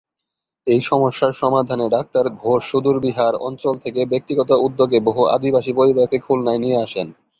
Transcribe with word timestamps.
এই 0.67 0.81
সমস্যার 0.81 1.31
সমাধানে 1.33 1.85
ডাক্তার 1.89 2.25
ঘোষ 2.39 2.61
সুদূর 2.69 2.97
বিহার 2.99 3.33
অঞ্চল 3.47 3.75
থেকে 3.83 4.01
ব্যক্তিগত 4.05 4.49
উদ্যোগে 4.65 4.99
বহু 5.07 5.21
আদিবাসী 5.35 5.71
পরিবারকে 5.79 6.17
খুলনায় 6.19 6.61
নিয়ে 6.63 6.77
আসেন। 6.85 7.07